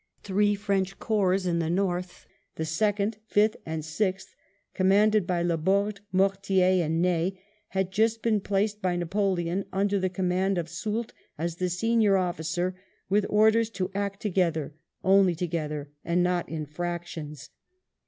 [0.23, 4.33] Three French corps in the north, the Second, Fifth, and Sixth,
[4.73, 10.57] commanded by Laborde, Mortier, and Ney, had just been placed by Napoleon under the command
[10.57, 12.73] of Soult as the senior officer,
[13.09, 17.51] with orders to act together, only together and not in fractions.